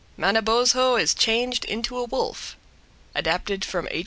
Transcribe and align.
MANAIBOZHO 0.17 0.95
IS 0.99 1.13
CHANGED 1.13 1.63
INTO 1.65 1.95
A 1.99 2.05
WOLF 2.05 2.57
Adapted 3.13 3.63
from 3.63 3.87
H. 3.91 3.99